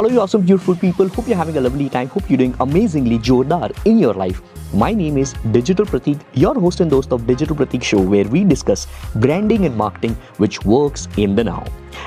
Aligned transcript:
Hello, 0.00 0.10
you 0.10 0.20
awesome, 0.22 0.40
beautiful 0.40 0.74
people. 0.74 1.08
Hope 1.08 1.28
you're 1.28 1.36
having 1.36 1.58
a 1.58 1.60
lovely 1.60 1.90
time. 1.90 2.08
Hope 2.08 2.30
you're 2.30 2.38
doing 2.38 2.54
amazingly 2.60 3.18
jordar 3.18 3.70
in 3.84 3.98
your 3.98 4.14
life. 4.14 4.40
My 4.72 4.94
name 4.94 5.18
is 5.18 5.34
Digital 5.52 5.84
Pratik, 5.84 6.18
your 6.32 6.54
host 6.58 6.80
and 6.80 6.90
host 6.90 7.12
of 7.12 7.26
Digital 7.26 7.54
Pratik 7.54 7.82
Show, 7.82 8.00
where 8.00 8.24
we 8.24 8.42
discuss 8.42 8.86
branding 9.16 9.66
and 9.66 9.76
marketing 9.76 10.16
which 10.38 10.64
works 10.64 11.06
in 11.18 11.34
the 11.34 11.44
now. 11.44 11.66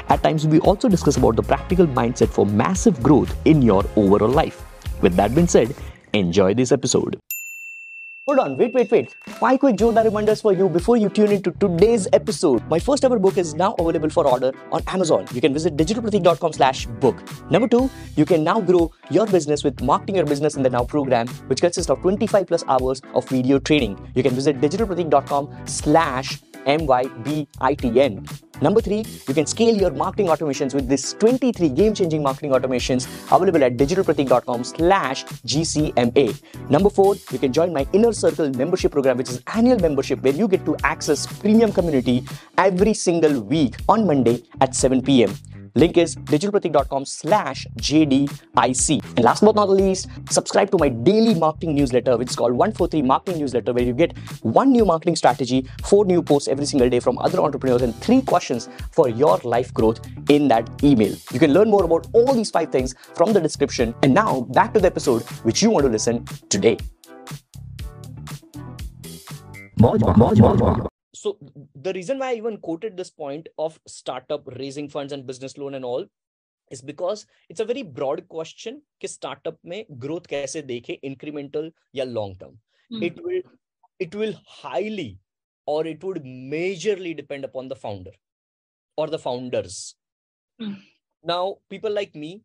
At 0.10 0.24
times, 0.24 0.48
we 0.48 0.60
also 0.62 0.90
discuss 0.90 1.18
about 1.18 1.36
the 1.36 1.44
practical 1.44 1.86
mindset 1.86 2.30
for 2.30 2.48
massive 2.48 3.04
growth 3.04 3.36
in 3.46 3.62
your 3.62 3.86
overall 3.96 4.28
life. 4.28 4.66
With 5.04 5.16
that 5.18 5.36
being 5.36 5.46
said, 5.48 5.76
enjoy 6.14 6.56
this 6.56 6.72
episode. 6.72 7.20
Hold 8.26 8.40
on, 8.40 8.56
wait, 8.56 8.74
wait, 8.74 8.90
wait. 8.90 9.14
Five 9.26 9.60
quick 9.60 9.76
Jodha 9.76 10.02
reminders 10.06 10.40
for 10.40 10.54
you 10.54 10.70
before 10.70 10.96
you 10.96 11.10
tune 11.10 11.34
into 11.34 11.52
today's 11.52 12.08
episode. 12.14 12.66
My 12.70 12.80
first 12.80 13.04
ever 13.04 13.20
book 13.20 13.38
is 13.38 13.54
now 13.54 13.74
available 13.78 14.10
for 14.10 14.26
order 14.26 14.54
on 14.72 14.82
Amazon. 14.88 15.28
You 15.34 15.42
can 15.42 15.52
visit 15.52 15.76
digitalpratik.com 15.76 16.54
slash 16.54 16.86
book. 17.02 17.22
Number 17.52 17.68
two, 17.68 17.90
you 18.16 18.24
can 18.24 18.42
now 18.42 18.62
grow 18.62 18.94
your 19.12 19.28
business 19.28 19.66
with 19.66 19.82
Marketing 19.82 20.16
Your 20.16 20.26
Business 20.26 20.56
in 20.56 20.64
the 20.64 20.70
Now 20.70 20.86
program, 20.86 21.28
which 21.48 21.60
consists 21.60 21.90
of 21.90 22.00
25 22.00 22.48
plus 22.48 22.64
hours 22.70 23.02
of 23.14 23.28
video 23.28 23.60
training. 23.60 24.00
You 24.16 24.24
can 24.24 24.34
visit 24.34 24.62
digitalpratik.com 24.62 25.50
slash 25.66 26.40
M-Y-B-I-T-N. 26.66 28.26
Number 28.64 28.80
three, 28.80 29.04
you 29.28 29.34
can 29.34 29.46
scale 29.46 29.76
your 29.76 29.92
marketing 29.92 30.28
automations 30.28 30.74
with 30.74 30.88
this 30.88 31.14
23 31.20 31.68
game-changing 31.68 32.24
marketing 32.24 32.52
automations 32.52 33.08
available 33.36 33.62
at 33.62 33.76
digitalpratik.com 33.76 34.64
slash 34.64 35.26
GCMA. 35.54 36.42
Number 36.70 36.90
four, 36.90 37.16
you 37.32 37.40
can 37.40 37.52
join 37.52 37.74
my 37.74 37.86
Inner 37.92 38.14
Circle 38.14 38.52
membership 38.52 38.94
program, 38.94 39.18
which 39.18 39.30
is 39.30 39.42
annual 39.54 39.80
membership 39.80 40.22
where 40.22 40.34
you 40.34 40.48
get 40.48 40.64
to 40.66 40.78
access 40.86 41.28
premium 41.42 41.74
community 41.74 42.24
every 42.58 42.94
single 42.94 43.42
week 43.42 43.76
on 43.90 44.08
Monday 44.08 44.42
at 44.62 44.74
7 44.74 45.02
p.m. 45.02 45.36
Link 45.76 45.98
is 45.98 46.16
digitalpratik.com 46.16 47.06
slash 47.06 47.66
JDIC. 47.78 49.04
And 49.16 49.26
last 49.26 49.44
but 49.44 49.56
not 49.56 49.70
least, 49.70 50.08
subscribe 50.30 50.70
to 50.72 50.78
my 50.78 50.90
daily 50.90 51.34
marketing 51.34 51.76
newsletter, 51.76 52.16
which 52.18 52.30
is 52.30 52.36
called 52.36 52.54
143 52.54 53.02
Marketing 53.02 53.40
Newsletter, 53.40 53.74
where 53.74 53.84
you 53.84 53.94
get 53.94 54.16
one 54.42 54.72
new 54.72 54.86
marketing 54.86 55.16
strategy, 55.16 55.68
four 55.84 56.06
new 56.06 56.22
posts 56.22 56.48
every 56.48 56.66
single 56.66 56.90
day 56.90 57.00
from 57.00 57.18
other 57.18 57.40
entrepreneurs, 57.40 57.82
and 57.82 57.96
three 57.96 58.22
questions 58.22 58.70
for 58.92 59.10
your 59.10 59.38
life 59.44 59.74
growth 59.74 60.00
in 60.30 60.48
that 60.48 60.70
email. 60.84 61.16
You 61.32 61.40
can 61.40 61.54
learn 61.54 61.70
more 61.70 61.84
about 61.84 62.08
all 62.14 62.34
these 62.34 62.52
five 62.52 62.72
things 62.72 62.94
from 63.16 63.34
the 63.34 63.42
description. 63.42 63.96
And 64.04 64.14
now 64.14 64.42
back 64.42 64.74
to 64.74 64.80
the 64.80 64.88
episode 64.88 65.24
which 65.44 65.64
you 65.64 65.72
want 65.72 65.86
to 65.86 65.92
listen 65.92 66.26
today 66.50 66.78
so 71.15 71.39
the 71.75 71.93
reason 71.93 72.19
why 72.19 72.31
i 72.31 72.35
even 72.35 72.57
quoted 72.59 72.97
this 72.97 73.11
point 73.11 73.49
of 73.59 73.79
startup 73.87 74.49
raising 74.59 74.89
funds 74.89 75.13
and 75.13 75.27
business 75.27 75.57
loan 75.59 75.75
and 75.75 75.85
all 75.85 76.05
is 76.71 76.83
because 76.83 77.27
it's 77.49 77.61
a 77.61 77.65
very 77.65 77.83
broad 77.83 78.27
question 78.29 78.81
कि 79.01 79.09
startup 79.09 79.59
में 79.73 79.85
growth 80.05 80.27
कैसे 80.33 80.63
देखे 80.63 80.99
incremental 81.11 81.71
या 81.95 82.05
long 82.05 82.35
term 82.43 82.59
mm. 82.93 83.03
it 83.03 83.23
will 83.29 83.43
it 84.07 84.15
will 84.15 84.35
highly 84.47 85.19
or 85.67 85.87
it 85.87 86.05
would 86.05 86.23
majorly 86.25 87.15
depend 87.17 87.45
upon 87.45 87.69
the 87.69 87.77
founder 87.77 88.13
or 88.97 89.07
the 89.09 89.19
founders 89.19 89.97
mm. 90.61 90.77
now 91.33 91.57
people 91.71 91.99
like 92.01 92.15
me 92.15 92.43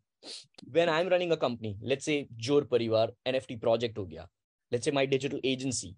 when 0.78 0.88
i'm 0.88 1.08
running 1.08 1.32
a 1.32 1.36
company 1.36 1.76
let's 1.92 2.10
say 2.10 2.18
jor 2.48 2.62
parivar 2.74 3.06
nft 3.34 3.60
project 3.66 4.02
ho 4.02 4.04
gaya 4.12 4.26
let's 4.74 4.90
say 4.90 4.94
my 5.00 5.06
digital 5.14 5.40
agency 5.54 5.94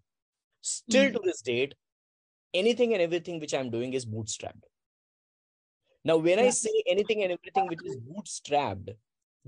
still 0.74 1.10
mm. 1.10 1.16
to 1.16 1.26
this 1.30 1.42
date 1.50 1.74
anything 2.53 2.93
and 2.93 3.01
everything 3.01 3.39
which 3.39 3.53
I'm 3.53 3.69
doing 3.69 3.93
is 3.93 4.05
bootstrapped. 4.05 4.63
Now, 6.03 6.17
when. 6.17 6.39
I 6.39 6.49
say 6.49 6.83
anything 6.87 7.23
and 7.23 7.31
everything 7.31 7.67
which 7.67 7.85
is 7.85 7.97
bootstrapped, 7.97 8.95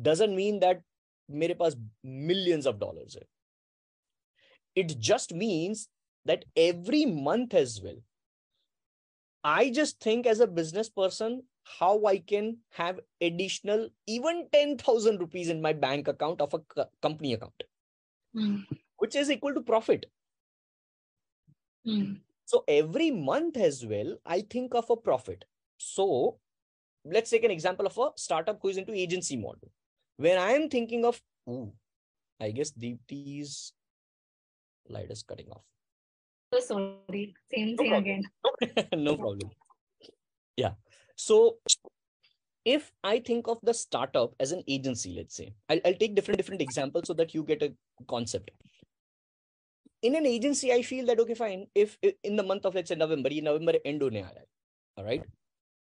doesn't 0.02 0.36
mean 0.36 0.60
that 0.60 0.82
mere 1.30 1.56
paas 1.56 1.76
millions 2.04 2.66
of 2.66 2.80
dollars. 2.80 3.18
It 4.76 4.98
just 5.00 5.34
means 5.34 5.88
that 6.26 6.46
every 6.56 7.06
month 7.06 7.54
as 7.54 7.82
well, 7.82 7.98
I 9.44 9.70
just 9.70 10.00
think 10.00 10.26
as 10.26 10.40
a 10.40 10.48
business 10.48 10.90
person 10.90 11.44
how 11.80 12.06
I 12.06 12.18
can 12.18 12.58
have 12.72 13.00
additional 13.22 13.90
even 14.06 14.48
10,000 14.52 15.20
rupees 15.20 15.50
in 15.50 15.62
my 15.62 15.74
bank 15.74 16.08
account 16.08 16.42
of 16.42 16.54
a 16.54 16.86
company 17.02 17.34
account, 17.34 17.64
mm. 18.36 18.66
which 18.98 19.16
is 19.16 19.32
equal 19.32 19.54
to 19.54 19.62
profit. 19.62 20.06
Mm. 21.88 22.20
So 22.46 22.64
every 22.68 23.12
month 23.12 23.58
as 23.58 23.86
well, 23.86 24.18
I 24.26 24.42
think 24.42 24.76
of 24.76 24.90
a 24.90 24.96
profit. 24.96 25.46
So 25.78 26.38
let's 27.06 27.30
take 27.30 27.44
an 27.44 27.52
example 27.52 27.86
of 27.86 27.98
a 27.98 28.10
startup 28.16 28.60
who 28.62 28.70
is 28.70 28.78
into 28.78 28.94
agency 28.94 29.38
model. 29.38 29.72
When 30.18 30.38
I 30.38 30.52
am 30.52 30.70
thinking 30.70 31.06
of, 31.06 31.22
ooh, 31.50 31.74
I 32.40 32.52
guess 32.52 32.72
Deepti's 32.72 33.74
light 34.88 35.10
is 35.10 35.24
cutting 35.24 35.50
off. 35.50 35.64
So 36.54 36.60
sorry. 36.60 37.34
Same 37.54 37.78
thing 37.78 37.92
no 37.92 37.98
again. 37.98 38.24
no 38.96 39.16
problem. 39.18 39.50
Yeah. 40.56 40.74
So 41.16 41.58
if 42.66 42.92
I 43.04 43.20
think 43.20 43.48
of 43.48 43.60
the 43.64 43.74
startup 43.74 44.34
as 44.40 44.52
an 44.52 44.64
agency, 44.68 45.16
let's 45.18 45.36
say, 45.36 45.54
I'll, 45.70 45.80
I'll 45.86 45.96
take 45.96 46.16
different 46.16 46.38
different 46.38 46.62
examples 46.62 47.08
so 47.08 47.14
that 47.14 47.34
you 47.34 47.44
get 47.44 47.64
a 47.64 47.74
concept 48.08 48.52
in 50.03 50.15
an 50.15 50.27
agency 50.27 50.73
i 50.73 50.83
feel 50.83 51.07
that 51.07 51.21
okay 51.21 51.35
fine 51.35 51.67
if, 51.75 51.99
if 52.03 52.15
in 52.23 52.37
the 52.37 52.43
month 52.43 52.65
of 52.65 52.75
let's 52.75 52.89
say 52.89 52.95
november 52.95 53.31
november 53.51 53.75
end 53.85 54.03
hone 54.03 54.19
aaya 54.23 54.45
all 54.97 55.05
right 55.05 55.25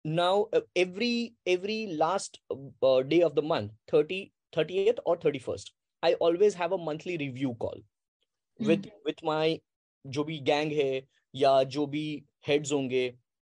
now 0.05 0.47
uh, 0.53 0.61
every 0.77 1.35
every 1.47 1.81
last 2.05 2.41
uh, 2.51 3.03
day 3.03 3.23
of 3.23 3.35
the 3.35 3.43
month 3.43 3.73
30 3.91 4.33
30th 4.57 4.99
or 5.07 5.17
31st 5.17 5.73
i 6.03 6.13
always 6.15 6.55
have 6.55 6.73
a 6.73 6.79
monthly 6.79 7.17
review 7.17 7.55
call 7.55 7.77
mm. 7.77 8.67
with 8.67 8.91
with 9.07 9.23
my 9.33 9.59
जो 10.05 10.23
भी 10.25 10.39
gang 10.47 10.73
है 10.73 11.03
या 11.35 11.63
जो 11.75 11.87
भी 11.87 12.05
heads 12.47 12.73
होंगे 12.73 13.03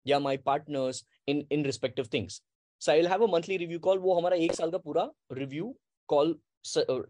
या 0.07 0.19
my 0.19 0.37
partners 0.45 1.03
in 1.27 1.45
in 1.51 1.65
respective 1.65 2.07
things 2.13 2.41
so 2.81 2.91
I 2.91 2.97
will 2.97 3.07
have 3.07 3.23
a 3.23 3.31
monthly 3.31 3.57
review 3.57 3.79
call 3.87 3.97
वो 3.99 4.13
हमारा 4.19 4.37
एक 4.45 4.53
साल 4.53 4.71
का 4.71 4.77
पूरा 4.85 5.09
रिव्यू 5.31 5.75
कॉल 6.13 6.35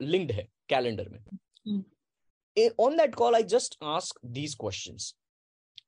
लिंक्ड 0.02 0.32
है 0.32 0.48
कैलेंडर 0.70 1.10
में 1.10 1.20
mm. 1.20 1.84
on 2.78 2.96
that 2.98 3.16
call, 3.16 3.36
I 3.36 3.42
just 3.44 3.78
ask 3.82 4.16
these 4.24 4.56
questions 4.56 5.14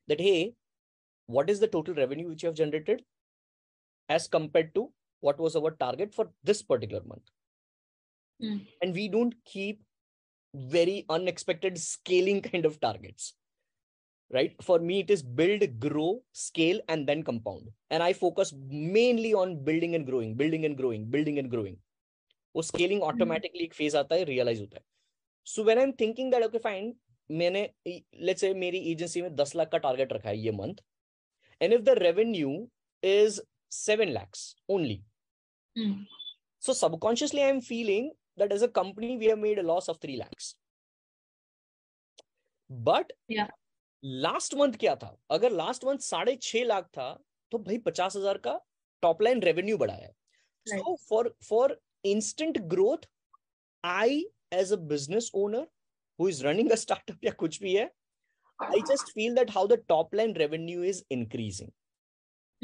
that, 0.07 0.19
hey, 0.19 0.53
what 1.27 1.49
is 1.49 1.59
the 1.59 1.67
total 1.67 1.93
revenue 1.93 2.27
which 2.27 2.43
you 2.43 2.47
have 2.47 2.55
generated 2.55 3.03
as 4.09 4.27
compared 4.27 4.73
to 4.75 4.91
what 5.21 5.39
was 5.39 5.55
our 5.55 5.71
target 5.71 6.13
for 6.13 6.29
this 6.43 6.61
particular 6.61 7.01
month? 7.05 7.23
Mm. 8.41 8.67
And 8.81 8.93
we 8.93 9.07
don't 9.07 9.33
keep 9.45 9.81
very 10.53 11.05
unexpected 11.09 11.77
scaling 11.77 12.41
kind 12.41 12.65
of 12.65 12.79
targets. 12.79 13.33
Right. 14.29 14.55
For 14.61 14.77
me, 14.77 14.99
it 14.99 15.09
is 15.09 15.23
build, 15.23 15.79
grow, 15.79 16.21
scale, 16.33 16.81
and 16.89 17.07
then 17.07 17.23
compound. 17.23 17.69
And 17.89 18.03
I 18.03 18.11
focus 18.11 18.53
mainly 18.67 19.33
on 19.33 19.63
building 19.63 19.95
and 19.95 20.05
growing, 20.05 20.35
building 20.35 20.65
and 20.65 20.75
growing, 20.75 21.05
building 21.05 21.39
and 21.39 21.49
growing. 21.49 21.77
वो 22.55 22.61
scaling 22.61 23.01
automatically 23.03 23.63
एक 23.63 23.73
phase 23.73 23.95
आता 23.95 24.15
है 24.15 24.23
realise 24.23 24.59
होता 24.59 24.77
है 24.77 24.83
So 25.46 25.64
when 25.64 25.78
I 25.78 25.84
am 25.84 25.92
thinking 26.00 26.30
that 26.32 26.44
okay 26.44 26.58
fine 26.66 26.94
मैंने 27.30 27.68
let's 27.86 28.40
say 28.40 28.52
मेरी 28.54 28.78
agency 28.92 29.22
में 29.22 29.34
दस 29.36 29.54
लाख 29.56 29.70
का 29.72 29.78
टारगेट 29.78 30.12
रखा 30.12 30.28
है 30.28 30.38
ये 30.38 30.50
month 30.52 30.82
end 31.60 31.72
if 31.72 31.82
the 31.82 31.98
revenue 31.98 32.56
is 33.02 33.40
seven 33.72 34.08
lakhs 34.08 34.54
only 34.70 35.02
so 36.62 36.72
subconsciously 36.74 37.40
I 37.40 37.48
am 37.48 37.60
feeling 37.60 38.10
that 38.38 38.52
as 38.52 38.62
a 38.62 38.68
company 38.68 39.16
we 39.16 39.26
have 39.26 39.38
made 39.38 39.58
a 39.58 39.62
loss 39.62 39.88
of 39.88 39.98
3 40.00 40.18
lakhs. 40.18 40.54
But 42.70 43.12
yeah. 43.28 43.50
Last 44.02 44.54
month 44.54 44.72
क्या 44.74 44.94
था? 44.96 45.16
अगर 45.30 45.52
last 45.52 45.84
month 45.84 45.98
साढ़े 45.98 46.36
छह 46.42 46.64
लाख 46.64 46.86
था 46.96 47.08
तो 47.52 47.58
भाई 47.58 47.78
पचास 47.78 48.16
हज़ार 48.16 48.38
का 48.46 48.58
टॉप 49.02 49.22
लाइन 49.22 49.42
रेवेन्यू 49.42 49.76
बढ़ा 49.78 49.94
है। 49.94 50.10
So 50.66 50.94
for 51.08 51.34
for 51.48 51.78
instant 52.04 52.58
growth 52.72 53.06
I 53.84 54.24
as 54.52 54.70
a 54.70 54.76
business 54.76 55.30
owner 55.34 55.64
who 56.18 56.28
is 56.28 56.44
running 56.44 56.70
a 56.72 56.76
startup 56.76 57.16
ya 57.28 57.32
kuch 57.32 57.60
bhi 57.60 57.76
hai, 57.80 57.88
I 58.60 58.80
just 58.88 59.12
feel 59.12 59.34
that 59.34 59.50
how 59.50 59.66
the 59.66 59.78
top 59.88 60.14
line 60.14 60.34
revenue 60.38 60.82
is 60.82 61.04
increasing. 61.10 61.72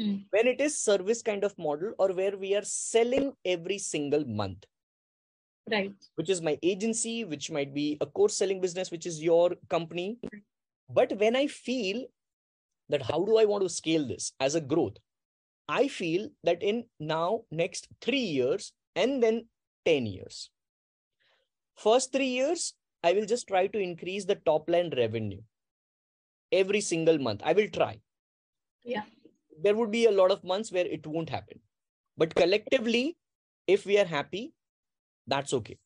Mm. 0.01 0.25
When 0.29 0.47
it 0.47 0.61
is 0.61 0.81
service 0.81 1.21
kind 1.21 1.43
of 1.43 1.57
model 1.57 1.93
or 1.99 2.13
where 2.13 2.37
we 2.37 2.55
are 2.55 2.63
selling 2.63 3.33
every 3.43 3.77
single 3.77 4.25
month. 4.25 4.65
Right. 5.69 5.93
Which 6.15 6.29
is 6.29 6.41
my 6.41 6.57
agency, 6.63 7.25
which 7.25 7.51
might 7.51 7.73
be 7.73 7.97
a 8.01 8.05
course 8.05 8.35
selling 8.35 8.61
business, 8.61 8.91
which 8.91 9.05
is 9.05 9.21
your 9.21 9.51
company. 9.69 10.19
But 10.89 11.17
when 11.17 11.35
I 11.35 11.47
feel 11.47 12.05
that 12.87 13.03
how 13.03 13.23
do 13.23 13.37
I 13.37 13.45
want 13.45 13.63
to 13.63 13.69
scale 13.69 14.07
this 14.07 14.31
as 14.39 14.55
a 14.55 14.61
growth, 14.61 14.97
I 15.67 15.87
feel 15.87 16.29
that 16.43 16.63
in 16.63 16.85
now 16.99 17.41
next 17.51 17.87
three 18.01 18.25
years 18.37 18.73
and 18.95 19.21
then 19.21 19.47
10 19.85 20.07
years, 20.07 20.49
First 21.79 22.11
three 22.11 22.27
years, 22.27 22.73
I 23.03 23.13
will 23.13 23.25
just 23.25 23.47
try 23.47 23.67
to 23.67 23.79
increase 23.79 24.25
the 24.25 24.35
top 24.35 24.69
line 24.69 24.91
revenue 24.95 25.41
every 26.51 26.81
single 26.81 27.17
month. 27.17 27.41
I 27.43 27.53
will 27.53 27.69
try. 27.69 27.99
Yeah. 28.83 29.03
There 29.61 29.75
would 29.75 29.91
be 29.91 30.05
a 30.05 30.11
lot 30.11 30.31
of 30.31 30.43
months 30.43 30.71
where 30.71 30.85
it 30.85 31.07
won't 31.07 31.29
happen. 31.29 31.59
But 32.17 32.35
collectively, 32.35 33.17
if 33.67 33.85
we 33.85 33.97
are 33.99 34.05
happy, 34.05 34.53
That's 35.31 35.53
okay. 35.53 35.77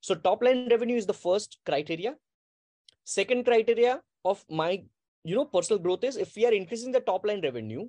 So 0.00 0.14
top 0.14 0.42
line 0.42 0.68
revenue 0.70 0.96
is 0.96 1.06
the 1.06 1.14
first 1.14 1.58
criteria. 1.64 2.16
Second 3.04 3.46
criteria 3.46 4.02
of 4.24 4.44
my 4.50 4.84
you 5.24 5.34
know 5.34 5.46
personal 5.46 5.82
growth 5.86 6.04
is 6.04 6.16
if 6.16 6.36
we 6.36 6.46
are 6.46 6.52
increasing 6.52 6.92
the 6.92 7.00
top 7.00 7.26
line 7.26 7.40
revenue, 7.42 7.88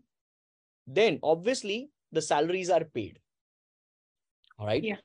then 0.88 1.20
obviously 1.24 1.92
the 2.12 2.22
salaries 2.22 2.70
are 2.70 2.86
paid. 2.86 3.20
All 4.58 4.66
right. 4.66 4.84
Yeah. 4.84 5.04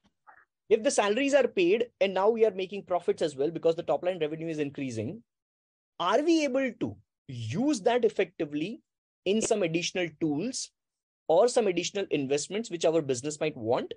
If 0.73 0.83
the 0.83 0.91
salaries 0.91 1.35
are 1.35 1.47
paid 1.47 1.89
and 2.01 2.15
now 2.15 2.31
we 2.31 2.47
are 2.47 2.51
making 2.51 2.85
profits 2.85 3.21
as 3.21 3.37
well 3.37 3.51
because 3.51 3.77
the 3.77 3.83
top 3.83 4.03
line 4.03 4.19
revenue 4.19 4.49
is 4.49 4.59
increasing, 4.59 5.23
are 6.01 6.23
we 6.23 6.45
able 6.45 6.73
to 6.81 6.97
use 7.29 7.83
that 7.83 8.07
effectively 8.07 8.81
in 9.27 9.43
some 9.43 9.63
additional 9.63 10.09
tools 10.19 10.71
or 11.29 11.47
some 11.49 11.67
additional 11.67 12.07
investments 12.11 12.71
which 12.71 12.87
our 12.87 13.03
business 13.03 13.39
might 13.39 13.55
want? 13.55 13.93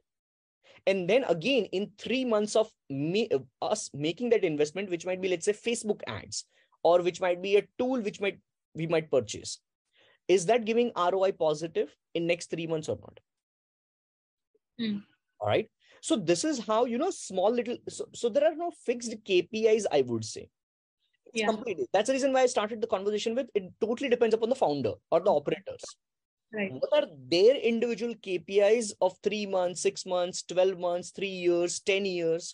And 0.85 1.09
then 1.09 1.23
again, 1.23 1.63
in 1.71 1.91
three 1.97 2.25
months 2.25 2.57
of 2.57 2.69
me, 2.89 3.29
us 3.61 3.89
making 3.93 4.31
that 4.31 4.43
investment, 4.43 4.89
which 4.89 5.05
might 5.05 5.21
be, 5.21 5.29
let's 5.29 5.45
say, 5.45 5.53
Facebook 5.53 6.01
ads, 6.07 6.43
or 6.83 7.01
which 7.01 7.21
might 7.21 7.41
be 7.41 7.55
a 7.55 7.65
tool 7.79 8.01
which 8.01 8.19
might 8.19 8.37
we 8.73 8.85
might 8.85 9.09
purchase, 9.09 9.61
is 10.27 10.45
that 10.47 10.65
giving 10.65 10.91
ROI 10.97 11.31
positive 11.31 11.95
in 12.13 12.27
next 12.27 12.49
three 12.49 12.67
months 12.67 12.89
or 12.89 12.97
not? 12.97 13.19
Mm. 14.81 15.03
All 15.39 15.47
right. 15.47 15.69
So 16.05 16.15
this 16.15 16.43
is 16.43 16.59
how 16.59 16.85
you 16.85 16.99
know 16.99 17.09
small 17.09 17.51
little. 17.51 17.77
So, 17.89 18.05
so 18.13 18.29
there 18.29 18.45
are 18.45 18.55
no 18.55 18.69
fixed 18.85 19.15
KPIs. 19.27 19.85
I 19.91 20.01
would 20.01 20.23
say. 20.23 20.49
It's 21.25 21.41
Yeah. 21.41 21.47
completely. 21.47 21.87
That's 21.93 22.07
the 22.07 22.13
reason 22.13 22.31
why 22.31 22.41
I 22.41 22.45
started 22.45 22.79
the 22.79 22.89
conversation 22.91 23.33
with. 23.33 23.49
It 23.55 23.71
totally 23.81 24.09
depends 24.09 24.35
upon 24.35 24.49
the 24.49 24.55
founder 24.59 24.93
or 25.09 25.19
the 25.21 25.31
operators. 25.31 25.83
Right. 26.53 26.71
What 26.73 26.93
are 26.93 27.09
their 27.33 27.55
individual 27.55 28.13
KPIs 28.27 28.93
of 29.01 29.17
three 29.23 29.47
months, 29.47 29.81
six 29.81 30.05
months, 30.05 30.43
twelve 30.43 30.77
months, 30.77 31.09
three 31.09 31.35
years, 31.47 31.79
ten 31.79 32.05
years? 32.05 32.53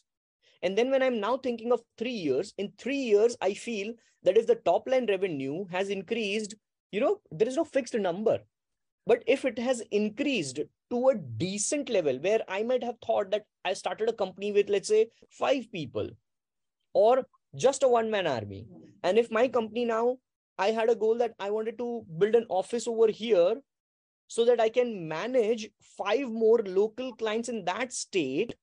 And 0.63 0.77
then 0.77 0.89
when 0.89 1.03
I'm 1.03 1.19
now 1.19 1.35
thinking 1.37 1.73
of 1.73 1.83
three 1.97 2.19
years, 2.27 2.53
in 2.57 2.71
three 2.77 3.03
years, 3.13 3.35
I 3.41 3.53
feel 3.53 3.93
that 4.23 4.37
if 4.37 4.47
the 4.47 4.61
top 4.71 4.87
line 4.87 5.07
revenue 5.07 5.65
has 5.65 5.89
increased, 5.89 6.55
you 6.93 7.01
know, 7.01 7.19
there 7.31 7.49
is 7.49 7.57
no 7.57 7.65
fixed 7.65 7.95
number. 7.95 8.39
But 9.05 9.25
if 9.27 9.43
it 9.43 9.59
has 9.59 9.81
increased 9.91 10.61
to 10.91 11.09
a 11.09 11.15
decent 11.15 11.89
level 11.89 12.17
where 12.19 12.41
I 12.47 12.63
might 12.63 12.83
have 12.83 12.97
thought 13.05 13.31
that 13.31 13.45
I 13.65 13.73
started 13.73 14.09
a 14.09 14.13
company 14.13 14.51
with, 14.51 14.69
let's 14.69 14.89
say, 14.89 15.07
five 15.29 15.71
people 15.71 16.09
or 16.93 17.25
just 17.55 17.83
a 17.83 17.87
one 17.87 18.11
man 18.11 18.27
army. 18.27 18.67
And 19.03 19.17
if 19.17 19.31
my 19.31 19.47
company 19.47 19.85
now, 19.85 20.17
I 20.57 20.71
had 20.71 20.89
a 20.89 20.95
goal 20.95 21.17
that 21.17 21.33
I 21.39 21.49
wanted 21.49 21.77
to 21.79 22.05
build 22.17 22.35
an 22.35 22.45
office 22.49 22.87
over 22.87 23.07
here 23.07 23.55
so 24.27 24.45
that 24.45 24.61
I 24.61 24.69
can 24.69 25.07
manage 25.07 25.69
five 25.81 26.29
more 26.29 26.59
local 26.59 27.13
clients 27.15 27.49
in 27.49 27.65
that 27.65 27.91
state 27.93 28.55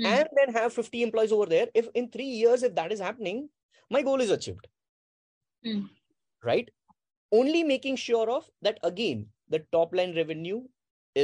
Mm. 0.00 0.06
and 0.06 0.28
then 0.36 0.54
have 0.54 0.72
50 0.72 1.02
employees 1.02 1.32
over 1.32 1.46
there. 1.46 1.68
If 1.74 1.88
in 1.94 2.08
three 2.10 2.24
years, 2.26 2.62
if 2.62 2.74
that 2.76 2.92
is 2.92 3.00
happening, 3.00 3.48
my 3.90 4.02
goal 4.02 4.20
is 4.20 4.30
achieved. 4.30 4.68
Mm. 5.66 5.88
Right? 6.44 6.70
Only 7.32 7.64
making 7.64 7.96
sure 7.96 8.30
of 8.30 8.48
that 8.62 8.78
again, 8.84 9.26
the 9.48 9.60
top 9.72 9.92
line 9.92 10.14
revenue 10.14 10.62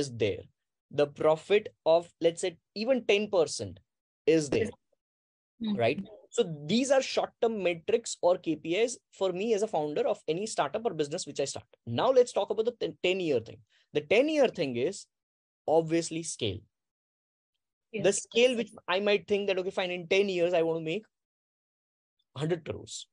is 0.00 0.10
there. 0.24 0.42
The 0.90 1.06
profit 1.06 1.68
of, 1.86 2.10
let's 2.20 2.40
say, 2.40 2.58
even 2.74 3.02
10% 3.02 3.78
is 4.26 4.50
there. 4.50 4.70
Mm. 5.62 5.78
Right? 5.78 6.00
So 6.30 6.44
these 6.66 6.90
are 6.90 7.00
short 7.00 7.30
term 7.40 7.62
metrics 7.62 8.16
or 8.20 8.36
KPIs 8.36 8.96
for 9.12 9.32
me 9.32 9.54
as 9.54 9.62
a 9.62 9.68
founder 9.68 10.06
of 10.12 10.20
any 10.26 10.46
startup 10.46 10.84
or 10.84 10.92
business 10.92 11.26
which 11.26 11.40
I 11.40 11.44
start. 11.44 11.66
Now 11.86 12.10
let's 12.10 12.32
talk 12.32 12.50
about 12.50 12.66
the 12.66 12.94
10 13.02 13.20
year 13.20 13.40
thing. 13.40 13.58
The 13.92 14.00
10 14.00 14.28
year 14.28 14.48
thing 14.48 14.76
is 14.76 15.06
obviously 15.66 16.22
scale. 16.24 16.58
The 18.02 18.12
scale 18.12 18.56
which 18.56 18.70
I 18.88 18.98
might 18.98 19.28
think 19.28 19.46
that, 19.46 19.58
okay, 19.58 19.70
fine, 19.70 19.92
in 19.92 20.08
10 20.08 20.28
years, 20.28 20.52
I 20.52 20.62
want 20.62 20.80
to 20.80 20.84
make 20.84 21.04
100 22.32 22.64
crores. 22.64 23.06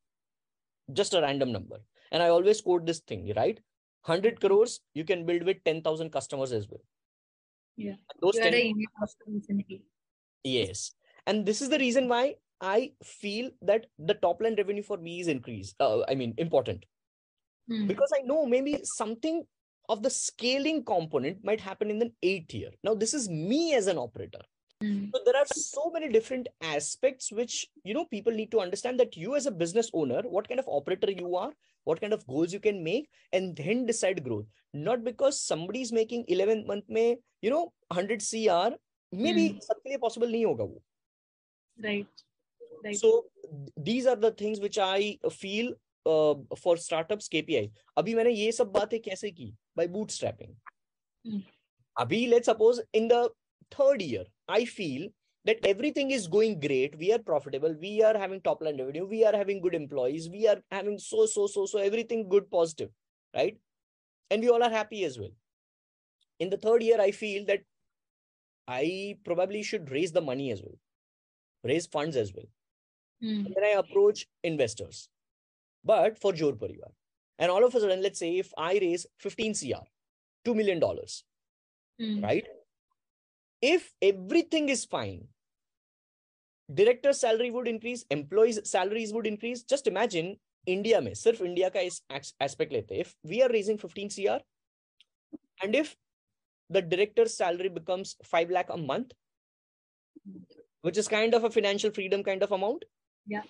Just 0.92 1.13
a 1.13 1.22
random 1.22 1.51
number. 1.51 1.78
And 2.12 2.24
I 2.24 2.30
always 2.30 2.62
quote 2.62 2.88
this 2.88 3.01
thing, 3.01 3.31
right? 3.36 3.60
100 4.03 4.39
crores, 4.39 4.81
you 4.94 5.03
can 5.03 5.25
build 5.25 5.44
with 5.44 5.63
10,000 5.63 6.12
customers 6.12 6.51
as 6.51 6.68
well. 6.69 6.81
Yeah. 7.77 7.95
Those 8.21 8.36
You 8.36 8.44
had 8.44 8.53
10 8.53 8.62
an. 9.50 9.81
Yes. 10.44 10.92
And 11.27 11.45
this 11.45 11.62
is 11.62 11.69
the 11.69 11.80
reason 11.80 12.07
why 12.07 12.36
I 12.59 12.94
feel 13.03 13.51
that 13.62 13.86
the 13.98 14.15
top 14.15 14.42
line 14.42 14.56
revenue 14.56 14.83
for 14.83 14.98
me 14.98 15.19
is 15.19 15.27
increased. 15.27 15.75
Uh, 15.80 16.03
I 16.07 16.15
mean, 16.15 16.33
important 16.38 16.86
Mm. 17.69 17.88
because 17.88 18.12
I 18.18 18.21
know 18.24 18.45
maybe 18.45 18.80
something 18.83 19.45
of 19.88 20.01
the 20.04 20.09
scaling 20.09 20.83
component 20.83 21.44
might 21.44 21.62
happen 21.62 21.89
in 21.89 22.00
the 22.00 22.12
eighth 22.24 22.54
year. 22.54 22.71
Now, 22.83 22.94
this 22.95 23.13
is 23.13 23.30
me 23.30 23.74
as 23.75 23.88
an 23.88 23.97
operator. 23.97 24.42
Mm. 24.83 25.12
So 25.13 25.21
there 25.25 25.38
are 25.38 25.45
so 25.54 25.92
many 25.94 26.09
different 26.09 26.47
aspects 26.62 27.31
which 27.31 27.68
you 27.83 27.94
know 27.94 28.06
people 28.06 28.33
need 28.33 28.51
to 28.51 28.59
understand 28.59 29.00
that 29.00 29.15
you 29.15 29.36
as 29.36 29.45
a 29.45 29.51
business 29.51 29.92
owner, 29.94 30.21
what 30.24 30.47
kind 30.47 30.59
of 30.59 30.68
operator 30.68 31.12
you 31.12 31.36
are, 31.36 31.51
what 31.83 32.01
kind 32.01 32.13
of 32.13 32.25
goals 32.28 32.54
you 32.54 32.60
can 32.60 32.83
make 32.83 33.10
and 33.33 33.56
then 33.56 33.86
decide 33.86 34.24
growth 34.24 34.45
not 34.74 35.04
because 35.04 35.39
somebody 35.39 35.81
is 35.81 35.92
making 35.92 36.25
11 36.28 36.66
month 36.68 36.86
may 36.88 37.18
you 37.42 37.50
know 37.50 37.74
100 37.88 38.22
cr 38.22 38.75
maybe 39.12 39.48
hmm. 39.50 40.00
possible 40.00 40.28
nahi 40.28 40.44
hoga 40.51 40.68
wo 40.74 40.81
right 41.88 42.25
right 42.86 43.00
so 43.04 43.13
these 43.89 44.12
are 44.12 44.19
the 44.25 44.31
things 44.44 44.62
which 44.66 44.78
i 44.78 45.18
feel 45.39 45.74
uh, 46.06 46.36
for 46.63 46.75
startups 46.88 47.31
kpi 47.36 47.63
अभी 47.98 48.16
मैंने 48.16 48.31
ये 48.31 48.51
सब 48.51 48.72
बातें 48.78 49.00
कैसे 49.00 49.31
की? 49.31 49.54
by 49.80 49.88
bootstrapping 49.88 50.54
hmm. 51.25 51.42
let's 52.33 52.51
suppose 52.51 52.81
in 52.94 53.07
the 53.07 53.22
third 53.75 54.01
year 54.01 54.25
i 54.48 54.66
feel 54.66 55.10
that 55.45 55.65
everything 55.65 56.11
is 56.11 56.27
going 56.27 56.59
great. 56.59 56.97
We 56.97 57.11
are 57.13 57.19
profitable. 57.19 57.75
We 57.79 58.03
are 58.03 58.17
having 58.17 58.41
top 58.41 58.61
line 58.61 58.77
revenue. 58.77 59.05
We 59.05 59.25
are 59.25 59.35
having 59.35 59.61
good 59.61 59.73
employees. 59.75 60.29
We 60.29 60.47
are 60.47 60.61
having 60.69 60.99
so, 60.99 61.25
so, 61.25 61.47
so, 61.47 61.65
so 61.65 61.79
everything 61.79 62.29
good, 62.29 62.49
positive, 62.51 62.89
right? 63.35 63.57
And 64.29 64.41
we 64.41 64.49
all 64.49 64.63
are 64.63 64.69
happy 64.69 65.03
as 65.03 65.17
well. 65.19 65.31
In 66.39 66.49
the 66.49 66.57
third 66.57 66.83
year, 66.83 66.99
I 67.01 67.11
feel 67.11 67.45
that 67.45 67.61
I 68.67 69.17
probably 69.25 69.63
should 69.63 69.91
raise 69.91 70.11
the 70.11 70.21
money 70.21 70.51
as 70.51 70.61
well, 70.61 70.77
raise 71.63 71.87
funds 71.87 72.15
as 72.15 72.33
well. 72.33 72.45
Mm. 73.23 73.45
And 73.47 73.55
then 73.55 73.63
I 73.63 73.79
approach 73.79 74.27
investors, 74.44 75.09
but 75.83 76.17
for 76.19 76.33
Jor 76.33 76.53
Parivar. 76.53 76.91
And 77.39 77.51
all 77.51 77.65
of 77.65 77.73
a 77.75 77.79
sudden, 77.79 78.01
let's 78.01 78.19
say 78.19 78.37
if 78.37 78.53
I 78.57 78.73
raise 78.73 79.05
15 79.17 79.55
CR, 79.55 79.85
$2 80.45 80.55
million, 80.55 80.79
Mm. 81.99 82.23
right? 82.23 82.47
If 83.62 83.93
everything 84.02 84.69
is 84.69 84.84
fine, 84.84 85.28
director 86.69 87.12
salary 87.12 87.50
would 87.50 87.69
increase, 87.69 88.05
employees 88.10 88.60
salaries 88.65 89.12
would 89.12 89.26
increase. 89.26 89.62
Just 89.65 89.86
imagine 89.86 90.34
India 90.67 91.00
में 91.00 91.15
सिर्फ 91.15 91.43
India 91.43 91.70
का 91.70 91.81
इस 91.81 92.03
ex- 92.10 92.34
aspect 92.43 92.72
लेते 92.72 92.94
हैं. 92.94 93.05
If 93.05 93.15
we 93.31 93.43
are 93.43 93.50
raising 93.53 93.79
15 93.79 94.10
CR 94.10 94.41
and 95.65 95.74
if 95.74 95.94
the 96.70 96.82
director's 96.82 97.34
salary 97.34 97.69
becomes 97.69 98.17
5 98.24 98.50
lakh 98.50 98.70
a 98.70 98.76
month, 98.76 99.12
which 100.84 100.98
is 100.98 101.08
kind 101.08 101.34
of 101.34 101.44
a 101.44 101.50
financial 101.50 101.91
freedom 101.91 102.22
kind 102.22 102.43
of 102.43 102.53
amount. 102.53 102.84
Yeah. 103.26 103.43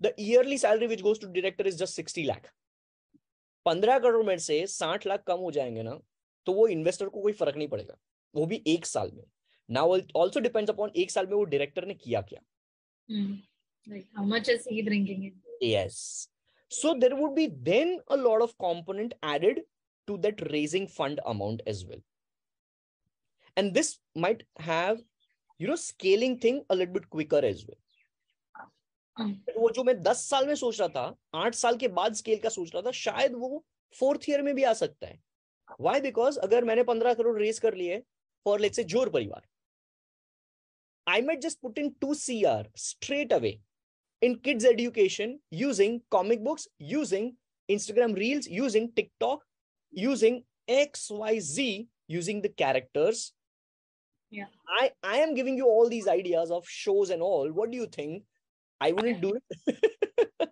The 0.00 0.14
yearly 0.18 0.56
salary 0.56 0.86
which 0.86 1.02
goes 1.02 1.18
to 1.18 1.28
director 1.28 1.64
is 1.64 1.76
just 1.76 1.94
60 1.94 2.24
lakh. 2.24 2.52
15 3.68 4.00
crore 4.00 4.24
में 4.26 4.36
से 4.38 4.66
60 4.66 5.06
लाख 5.06 5.22
कम 5.26 5.38
हो 5.38 5.50
जाएंगे 5.50 5.82
ना 5.82 5.98
तो 6.46 6.52
वो 6.52 6.66
investor 6.68 7.08
को 7.08 7.20
कोई 7.22 7.32
फर्क 7.32 7.56
नहीं 7.56 7.68
पड़ेगा 7.68 7.96
वो 8.35 8.45
भी 8.45 8.61
एक 8.67 8.85
साल 8.85 9.11
में 9.15 9.23
नाउ 9.69 9.97
ऑल्सो 10.15 10.39
डिपेंड्स 10.39 10.71
अपॉन 10.71 10.91
एक 11.03 11.11
साल 11.11 11.27
में 11.27 11.33
वो 11.35 11.43
डायरेक्टर 11.55 11.85
ने 11.87 11.93
किया 12.05 12.21
क्या 12.31 12.41
Mm. 13.09 13.31
How 14.17 14.23
much 14.31 14.49
is 14.53 14.65
he 14.71 14.81
bringing 14.87 15.23
in? 15.27 15.31
yes 15.67 15.95
so 16.71 16.91
there 17.03 17.15
would 17.19 17.33
be 17.37 17.45
then 17.69 17.89
a 18.15 18.17
lot 18.17 18.43
of 18.45 18.51
component 18.63 19.15
added 19.31 19.57
to 20.07 20.17
that 20.25 20.43
raising 20.53 20.85
fund 20.97 21.19
amount 21.31 21.63
as 21.73 21.81
well 21.89 22.03
and 23.57 23.73
this 23.79 23.89
might 24.25 24.43
have 24.67 25.01
you 25.59 25.67
know 25.71 25.77
scaling 25.85 26.37
thing 26.45 26.61
a 26.69 26.75
little 26.75 26.93
bit 26.99 27.09
quicker 27.17 27.41
as 27.51 27.65
well 27.69 27.81
Mm. 29.17 29.31
वो 29.57 29.69
जो 29.75 29.83
मैं 29.83 29.99
दस 30.03 30.19
साल 30.29 30.47
में 30.47 30.53
सोच 30.55 30.79
रहा 30.79 30.87
था 30.89 31.41
आठ 31.43 31.55
साल 31.55 31.77
के 31.77 31.87
बाद 31.95 32.13
स्केल 32.15 32.39
का 32.43 32.49
सोच 32.49 32.73
रहा 32.73 32.81
था 32.81 32.91
शायद 32.99 33.33
वो 33.41 33.63
फोर्थ 33.95 34.29
ईयर 34.29 34.41
में 34.41 34.53
भी 34.55 34.63
आ 34.63 34.71
सकता 34.73 35.07
है 35.07 35.19
वाई 35.81 36.01
बिकॉज़ 36.01 36.39
अगर 36.47 36.63
मैंने 36.65 36.83
पंद्रह 36.93 37.13
करोड़ 37.13 37.37
रेस 37.41 37.59
कर 37.59 37.75
लिए 37.75 38.01
for 38.43 38.59
let's 38.59 38.75
say 38.75 38.83
Jor 38.83 39.07
Parivar, 39.07 39.41
I 41.07 41.21
might 41.21 41.41
just 41.41 41.61
put 41.61 41.77
in 41.77 41.93
2CR 42.01 42.65
straight 42.75 43.31
away 43.31 43.59
in 44.21 44.35
kids 44.35 44.65
education 44.65 45.39
using 45.49 46.01
comic 46.11 46.43
books, 46.43 46.67
using 46.77 47.35
Instagram 47.69 48.15
reels, 48.15 48.47
using 48.47 48.91
TikTok, 48.95 49.41
using 49.91 50.43
XYZ, 50.69 51.87
using 52.07 52.41
the 52.41 52.49
characters. 52.49 53.33
Yeah. 54.29 54.45
I, 54.79 54.91
I 55.03 55.17
am 55.17 55.33
giving 55.33 55.57
you 55.57 55.65
all 55.65 55.89
these 55.89 56.07
ideas 56.07 56.51
of 56.51 56.67
shows 56.67 57.09
and 57.09 57.21
all. 57.21 57.51
What 57.51 57.71
do 57.71 57.77
you 57.77 57.87
think? 57.87 58.23
I 58.79 58.93
wouldn't 58.93 59.21
do 59.21 59.37
it. 59.37 60.49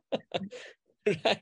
right. 1.26 1.42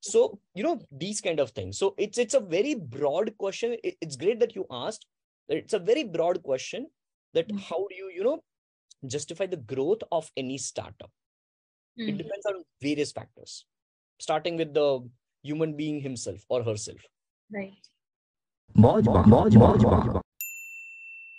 So, 0.00 0.38
you 0.54 0.62
know, 0.62 0.80
these 0.90 1.20
kind 1.20 1.40
of 1.40 1.50
things. 1.50 1.78
So 1.78 1.94
it's 1.98 2.18
it's 2.18 2.34
a 2.34 2.40
very 2.40 2.74
broad 2.74 3.36
question. 3.38 3.76
It's 3.82 4.16
great 4.16 4.40
that 4.40 4.54
you 4.54 4.66
asked 4.70 5.06
it's 5.48 5.72
a 5.74 5.78
very 5.78 6.04
broad 6.04 6.42
question 6.42 6.90
that 7.34 7.50
Mm. 7.50 7.58
how 7.68 7.86
do 7.88 7.94
you 7.94 8.10
you 8.10 8.24
know 8.24 8.42
justify 9.06 9.46
the 9.46 9.56
growth 9.72 10.02
of 10.12 10.30
any 10.36 10.58
startup 10.58 11.12
it 12.06 12.12
Mm. 12.12 12.18
depends 12.18 12.46
on 12.46 12.64
various 12.82 13.12
factors 13.12 13.66
starting 14.20 14.56
with 14.56 14.74
the 14.74 14.88
human 15.42 15.76
being 15.76 16.00
himself 16.00 16.44
or 16.48 16.62
herself 16.64 17.08
Right. 17.50 17.88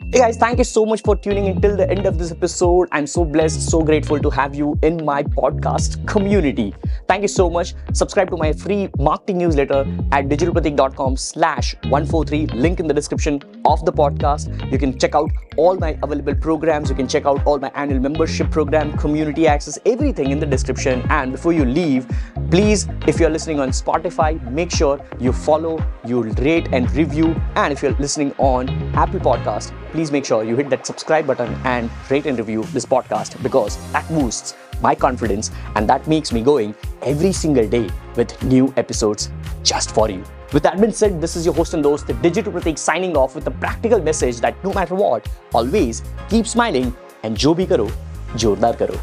Hey 0.10 0.20
guys, 0.20 0.38
thank 0.38 0.58
you 0.58 0.64
so 0.64 0.86
much 0.86 1.02
for 1.02 1.18
tuning 1.18 1.48
in 1.48 1.60
till 1.60 1.76
the 1.76 1.90
end 1.90 2.06
of 2.06 2.18
this 2.18 2.32
episode. 2.32 2.88
I'm 2.94 3.06
so 3.06 3.26
blessed, 3.26 3.70
so 3.70 3.82
grateful 3.82 4.18
to 4.20 4.30
have 4.30 4.56
you 4.56 4.80
in 4.82 5.04
my 5.04 5.22
podcast 5.22 6.08
community. 6.08 6.74
Thank 7.10 7.24
you 7.24 7.28
so 7.28 7.50
much. 7.50 7.74
Subscribe 7.92 8.30
to 8.30 8.38
my 8.38 8.54
free 8.54 8.88
marketing 8.98 9.40
newsletter 9.40 9.82
at 10.14 10.30
digitalpratik.com 10.30 11.18
slash 11.18 11.76
143. 11.90 12.58
Link 12.58 12.80
in 12.80 12.88
the 12.88 12.94
description 12.94 13.42
of 13.66 13.84
the 13.86 13.92
podcast. 13.92 14.72
You 14.72 14.78
can 14.78 14.98
check 14.98 15.14
out 15.14 15.30
all 15.58 15.76
my 15.76 16.00
available 16.02 16.36
programs. 16.36 16.90
You 16.90 16.96
can 16.96 17.10
check 17.10 17.26
out 17.26 17.46
all 17.46 17.60
my 17.60 17.72
annual 17.76 18.00
membership 18.00 18.50
program, 18.50 18.98
community 18.98 19.46
access, 19.46 19.78
everything 19.86 20.32
in 20.32 20.40
the 20.40 20.46
description. 20.46 21.04
And 21.10 21.34
before 21.34 21.52
you 21.52 21.66
leave, 21.66 22.08
please, 22.50 22.88
if 23.08 23.20
you're 23.20 23.30
listening 23.30 23.60
on 23.60 23.72
Spotify, 23.72 24.42
make 24.52 24.72
sure 24.72 25.02
you 25.20 25.34
follow, 25.34 25.84
you 26.06 26.24
rate 26.24 26.70
and 26.72 26.90
review. 26.94 27.36
And 27.56 27.74
if 27.74 27.84
you're 27.84 28.00
listening 28.00 28.34
on 28.38 28.70
Apple 28.96 29.20
Podcast, 29.20 29.74
please 29.98 30.12
make 30.12 30.25
sure 30.25 30.44
you 30.44 30.56
hit 30.56 30.70
that 30.70 30.86
subscribe 30.86 31.25
button 31.25 31.51
and 31.63 31.89
rate 32.12 32.27
and 32.27 32.38
review 32.38 32.62
this 32.66 32.86
podcast 32.86 33.42
because 33.42 33.77
that 33.94 34.08
boosts 34.10 34.54
my 34.80 34.94
confidence 34.94 35.50
and 35.75 35.89
that 35.89 36.08
makes 36.08 36.32
me 36.32 36.39
going 36.50 36.75
every 37.01 37.32
single 37.32 37.68
day 37.68 37.89
with 38.16 38.32
new 38.44 38.72
episodes 38.77 39.32
just 39.63 39.96
for 39.96 40.08
you. 40.08 40.24
With 40.54 40.62
that 40.62 40.80
being 40.80 40.92
said, 40.92 41.20
this 41.20 41.36
is 41.36 41.48
your 41.48 41.56
host 41.56 41.74
and 41.74 41.84
host, 41.84 42.06
the 42.06 42.13
Digital 42.13 42.54
Pratik, 42.54 42.77
signing 42.77 43.18
off 43.18 43.34
with 43.34 43.48
a 43.48 43.51
practical 43.66 44.00
message 44.00 44.39
that 44.42 44.63
no 44.63 44.72
matter 44.72 44.94
what, 44.94 45.27
always 45.51 46.04
keep 46.30 46.46
smiling 46.46 46.96
and 47.24 47.36
jo 47.36 47.56
bhi 47.56 47.68
karo, 47.68 47.89
jordar 48.36 48.77
karo. 48.77 49.01